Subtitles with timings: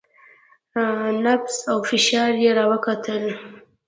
[1.23, 3.23] نبض او فشار يې راوکتل.